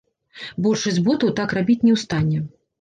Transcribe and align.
Большасць 0.67 0.97
ботаў 1.09 1.33
так 1.43 1.55
рабіць 1.61 1.79
не 1.87 1.91
ў 1.95 2.05
стане. 2.07 2.45